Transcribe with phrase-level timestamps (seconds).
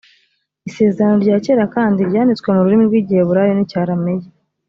[0.69, 4.25] isezerano rya kera kandi ryanditswe mu rurimi rw’igiheburayo n’icyarameyi